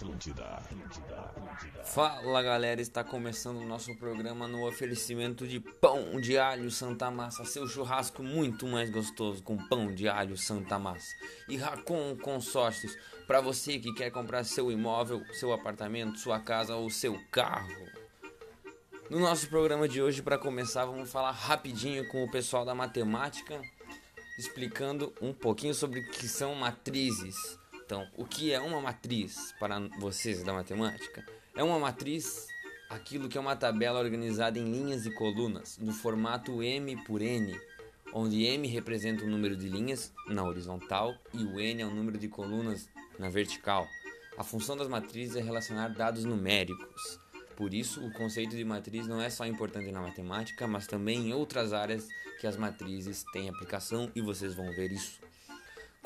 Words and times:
Atlântida, 0.00 0.44
Atlântida, 0.44 1.14
Atlântida. 1.14 1.84
Fala 1.84 2.42
galera, 2.42 2.80
está 2.80 3.04
começando 3.04 3.58
o 3.58 3.66
nosso 3.66 3.94
programa 3.96 4.48
no 4.48 4.66
oferecimento 4.66 5.46
de 5.46 5.60
pão 5.60 6.18
de 6.18 6.38
alho 6.38 6.70
Santa 6.70 7.10
Massa, 7.10 7.44
seu 7.44 7.68
churrasco 7.68 8.22
muito 8.22 8.66
mais 8.66 8.88
gostoso 8.88 9.42
com 9.42 9.58
pão 9.68 9.94
de 9.94 10.08
alho 10.08 10.38
Santa 10.38 10.78
Massa. 10.78 11.14
E 11.46 11.58
Racon 11.58 12.16
Consórcios, 12.16 12.96
para 13.26 13.42
você 13.42 13.78
que 13.78 13.92
quer 13.92 14.10
comprar 14.10 14.42
seu 14.44 14.72
imóvel, 14.72 15.22
seu 15.34 15.52
apartamento, 15.52 16.18
sua 16.18 16.40
casa 16.40 16.74
ou 16.74 16.88
seu 16.88 17.20
carro. 17.30 17.86
No 19.10 19.20
nosso 19.20 19.50
programa 19.50 19.86
de 19.86 20.00
hoje, 20.00 20.22
para 20.22 20.38
começar, 20.38 20.86
vamos 20.86 21.12
falar 21.12 21.32
rapidinho 21.32 22.08
com 22.08 22.24
o 22.24 22.30
pessoal 22.30 22.64
da 22.64 22.74
matemática, 22.74 23.60
explicando 24.38 25.12
um 25.20 25.34
pouquinho 25.34 25.74
sobre 25.74 26.00
o 26.00 26.10
que 26.10 26.26
são 26.26 26.54
matrizes. 26.54 27.59
Então, 27.90 28.06
o 28.16 28.24
que 28.24 28.52
é 28.52 28.60
uma 28.60 28.80
matriz 28.80 29.52
para 29.58 29.80
vocês 29.98 30.44
da 30.44 30.52
matemática? 30.52 31.26
É 31.56 31.64
uma 31.64 31.76
matriz 31.76 32.46
aquilo 32.88 33.28
que 33.28 33.36
é 33.36 33.40
uma 33.40 33.56
tabela 33.56 33.98
organizada 33.98 34.60
em 34.60 34.70
linhas 34.70 35.06
e 35.06 35.10
colunas, 35.10 35.76
no 35.76 35.92
formato 35.92 36.62
M 36.62 36.96
por 37.02 37.20
N, 37.20 37.60
onde 38.12 38.44
M 38.44 38.68
representa 38.68 39.24
o 39.24 39.28
número 39.28 39.56
de 39.56 39.68
linhas 39.68 40.12
na 40.28 40.44
horizontal 40.44 41.16
e 41.34 41.42
o 41.42 41.58
N 41.58 41.82
é 41.82 41.84
o 41.84 41.90
número 41.90 42.16
de 42.16 42.28
colunas 42.28 42.88
na 43.18 43.28
vertical. 43.28 43.88
A 44.38 44.44
função 44.44 44.76
das 44.76 44.86
matrizes 44.86 45.34
é 45.34 45.42
relacionar 45.42 45.88
dados 45.88 46.24
numéricos. 46.24 47.18
Por 47.56 47.74
isso, 47.74 48.06
o 48.06 48.12
conceito 48.12 48.54
de 48.54 48.64
matriz 48.64 49.08
não 49.08 49.20
é 49.20 49.28
só 49.28 49.44
importante 49.44 49.90
na 49.90 50.00
matemática, 50.00 50.64
mas 50.68 50.86
também 50.86 51.30
em 51.30 51.34
outras 51.34 51.72
áreas 51.72 52.06
que 52.40 52.46
as 52.46 52.56
matrizes 52.56 53.24
têm 53.32 53.48
aplicação 53.48 54.08
e 54.14 54.20
vocês 54.20 54.54
vão 54.54 54.70
ver 54.76 54.92
isso. 54.92 55.28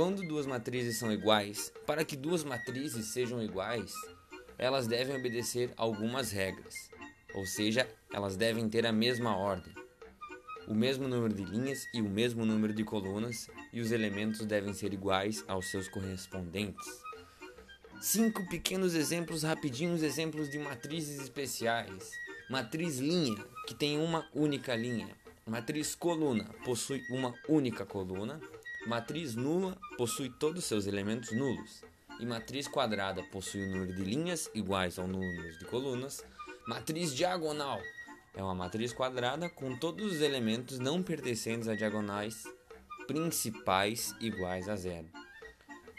Quando 0.00 0.26
duas 0.26 0.46
matrizes 0.46 0.96
são 0.96 1.12
iguais, 1.12 1.70
para 1.86 2.06
que 2.06 2.16
duas 2.16 2.42
matrizes 2.42 3.08
sejam 3.08 3.42
iguais, 3.42 3.92
elas 4.56 4.86
devem 4.86 5.14
obedecer 5.14 5.74
algumas 5.76 6.32
regras, 6.32 6.74
ou 7.34 7.44
seja, 7.44 7.86
elas 8.10 8.34
devem 8.34 8.66
ter 8.66 8.86
a 8.86 8.92
mesma 8.92 9.36
ordem, 9.36 9.74
o 10.66 10.74
mesmo 10.74 11.06
número 11.06 11.34
de 11.34 11.44
linhas 11.44 11.86
e 11.92 12.00
o 12.00 12.08
mesmo 12.08 12.46
número 12.46 12.72
de 12.72 12.82
colunas, 12.82 13.50
e 13.74 13.82
os 13.82 13.92
elementos 13.92 14.46
devem 14.46 14.72
ser 14.72 14.94
iguais 14.94 15.44
aos 15.46 15.70
seus 15.70 15.86
correspondentes. 15.86 16.88
Cinco 18.00 18.48
pequenos 18.48 18.94
exemplos 18.94 19.42
rapidinhos, 19.42 20.02
exemplos 20.02 20.48
de 20.48 20.58
matrizes 20.58 21.20
especiais. 21.20 22.10
Matriz 22.48 22.96
linha, 22.96 23.36
que 23.66 23.74
tem 23.74 23.98
uma 23.98 24.26
única 24.34 24.74
linha. 24.74 25.14
Matriz 25.46 25.94
coluna, 25.94 26.44
possui 26.64 27.02
uma 27.10 27.34
única 27.46 27.84
coluna. 27.84 28.40
Matriz 28.90 29.36
nula 29.36 29.78
possui 29.96 30.28
todos 30.28 30.64
seus 30.64 30.84
elementos 30.84 31.30
nulos. 31.30 31.84
E 32.18 32.26
matriz 32.26 32.66
quadrada 32.66 33.22
possui 33.22 33.62
o 33.62 33.70
número 33.70 33.94
de 33.94 34.02
linhas 34.02 34.50
iguais 34.52 34.98
ao 34.98 35.06
número 35.06 35.56
de 35.60 35.64
colunas. 35.66 36.24
Matriz 36.66 37.14
diagonal 37.14 37.80
é 38.34 38.42
uma 38.42 38.52
matriz 38.52 38.92
quadrada 38.92 39.48
com 39.48 39.76
todos 39.76 40.14
os 40.14 40.20
elementos 40.20 40.80
não 40.80 41.04
pertencentes 41.04 41.68
a 41.68 41.76
diagonais 41.76 42.42
principais 43.06 44.12
iguais 44.18 44.68
a 44.68 44.74
zero. 44.74 45.06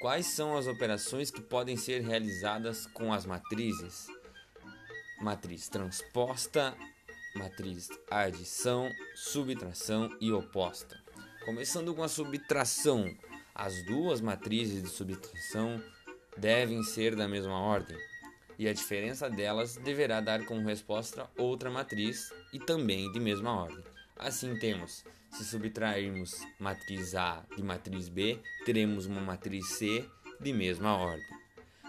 Quais 0.02 0.25
são 0.25 0.58
as 0.58 0.67
operações 0.67 1.31
que 1.31 1.39
podem 1.39 1.78
ser 1.78 2.02
realizadas 2.02 2.88
com 2.88 3.14
as 3.14 3.25
matrizes? 3.25 4.08
Matriz 5.22 5.69
transposta, 5.69 6.75
matriz 7.38 7.88
adição, 8.09 8.89
subtração 9.16 10.14
e 10.19 10.30
oposta. 10.30 11.01
Começando 11.45 11.95
com 11.95 12.03
a 12.03 12.08
subtração, 12.08 13.11
as 13.56 13.84
duas 13.84 14.22
matrizes 14.22 14.84
de 14.84 14.89
subtração 14.89 15.84
devem 16.38 16.84
ser 16.84 17.16
da 17.16 17.28
mesma 17.28 17.59
ordem, 17.59 17.97
e 18.59 18.67
a 18.67 18.73
diferença 18.73 19.28
delas 19.28 19.75
deverá 19.75 20.22
dar 20.22 20.45
como 20.45 20.67
resposta 20.67 21.28
outra 21.36 21.72
matriz 21.72 22.31
e 22.53 22.59
também 22.59 23.12
de 23.12 23.19
mesma 23.19 23.59
ordem. 23.59 23.84
Assim 24.16 24.56
temos, 24.59 25.03
se 25.31 25.44
subtrairmos 25.44 26.41
matriz 26.59 27.16
A 27.16 27.44
de 27.57 27.63
matriz 27.63 28.07
B, 28.07 28.40
teremos 28.63 29.07
uma 29.07 29.19
matriz 29.19 29.68
C 29.69 30.07
de 30.40 30.53
mesma 30.53 30.96
ordem. 30.96 31.25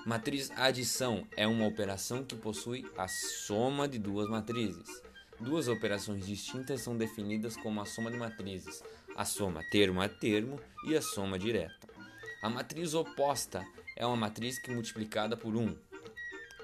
Matriz 0.07 0.51
adição 0.53 1.27
é 1.37 1.47
uma 1.47 1.67
operação 1.67 2.25
que 2.25 2.35
possui 2.35 2.91
a 2.97 3.07
soma 3.07 3.87
de 3.87 3.99
duas 3.99 4.31
matrizes. 4.31 5.03
Duas 5.39 5.67
operações 5.67 6.25
distintas 6.25 6.83
são 6.83 6.97
definidas 6.97 7.57
como 7.57 7.81
a 7.81 7.85
soma 7.85 8.11
de 8.11 8.17
matrizes, 8.17 8.83
a 9.17 9.25
soma 9.25 9.63
termo 9.71 10.01
a 10.01 10.09
termo 10.09 10.59
e 10.87 10.97
a 10.97 11.03
soma 11.03 11.39
direta. 11.39 11.89
A 12.43 12.49
matriz 12.49 12.95
oposta 12.95 13.67
é 13.97 14.07
uma 14.07 14.17
matriz 14.17 14.59
que 14.59 14.71
é 14.71 14.75
multiplicada 14.75 15.37
por 15.37 15.55
1. 15.55 15.77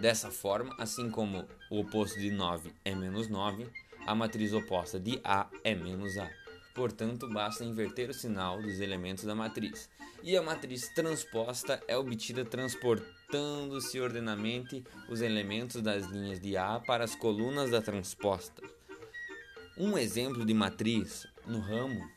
Dessa 0.00 0.30
forma, 0.30 0.74
assim 0.78 1.10
como 1.10 1.46
o 1.70 1.80
oposto 1.80 2.18
de 2.18 2.30
9 2.30 2.72
é 2.84 2.94
menos 2.94 3.28
9, 3.28 3.66
a 4.06 4.14
matriz 4.14 4.52
oposta 4.52 4.98
de 4.98 5.20
A 5.22 5.48
é 5.62 5.74
menos 5.74 6.16
A. 6.16 6.30
Portanto, 6.74 7.28
basta 7.28 7.64
inverter 7.64 8.08
o 8.08 8.14
sinal 8.14 8.62
dos 8.62 8.80
elementos 8.80 9.24
da 9.24 9.34
matriz. 9.34 9.90
E 10.22 10.36
a 10.36 10.42
matriz 10.42 10.88
transposta 10.94 11.82
é 11.86 11.96
obtida 11.96 12.44
transportando-se 12.44 14.00
ordenamente 14.00 14.84
os 15.08 15.20
elementos 15.20 15.82
das 15.82 16.06
linhas 16.06 16.40
de 16.40 16.56
A 16.56 16.80
para 16.80 17.04
as 17.04 17.14
colunas 17.14 17.70
da 17.70 17.82
transposta. 17.82 18.62
Um 19.76 19.98
exemplo 19.98 20.44
de 20.44 20.54
matriz 20.54 21.26
no 21.46 21.60
ramo 21.60 22.08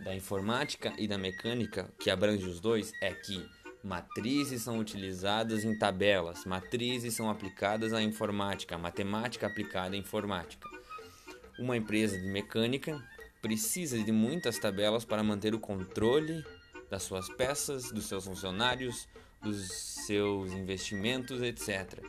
da 0.00 0.14
informática 0.14 0.92
e 0.98 1.08
da 1.08 1.16
mecânica, 1.16 1.90
que 1.98 2.10
abrange 2.10 2.46
os 2.46 2.60
dois, 2.60 2.92
é 3.00 3.12
que 3.12 3.48
matrizes 3.82 4.62
são 4.62 4.78
utilizadas 4.78 5.64
em 5.64 5.76
tabelas, 5.78 6.44
matrizes 6.44 7.14
são 7.14 7.30
aplicadas 7.30 7.92
à 7.92 8.02
informática, 8.02 8.76
matemática 8.76 9.46
aplicada 9.46 9.94
à 9.94 9.98
informática. 9.98 10.68
Uma 11.58 11.76
empresa 11.76 12.18
de 12.18 12.26
mecânica 12.26 13.02
precisa 13.40 13.98
de 14.02 14.12
muitas 14.12 14.58
tabelas 14.58 15.04
para 15.04 15.22
manter 15.22 15.54
o 15.54 15.60
controle 15.60 16.44
das 16.90 17.04
suas 17.04 17.28
peças, 17.28 17.90
dos 17.90 18.06
seus 18.06 18.24
funcionários, 18.24 19.08
dos 19.42 19.68
seus 20.06 20.52
investimentos, 20.52 21.40
etc. 21.40 22.02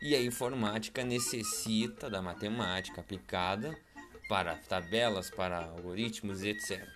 E 0.00 0.14
a 0.14 0.22
informática 0.22 1.04
necessita 1.04 2.10
da 2.10 2.20
matemática 2.20 3.00
aplicada 3.00 3.76
para 4.28 4.56
tabelas, 4.56 5.30
para 5.30 5.64
algoritmos, 5.64 6.42
etc. 6.42 6.86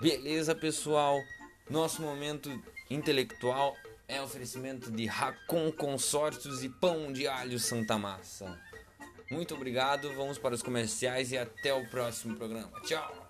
Beleza, 0.00 0.54
pessoal? 0.54 1.20
Nosso 1.68 2.00
momento 2.02 2.48
intelectual 2.88 3.76
é 4.06 4.22
oferecimento 4.22 4.92
de 4.92 5.06
Racon 5.06 5.72
Consórcios 5.72 6.62
e 6.62 6.68
Pão 6.68 7.12
de 7.12 7.26
Alho 7.26 7.58
Santa 7.58 7.98
Massa. 7.98 8.60
Muito 9.28 9.56
obrigado, 9.56 10.14
vamos 10.14 10.38
para 10.38 10.54
os 10.54 10.62
comerciais 10.62 11.32
e 11.32 11.36
até 11.36 11.74
o 11.74 11.84
próximo 11.88 12.36
programa. 12.36 12.70
Tchau! 12.82 13.27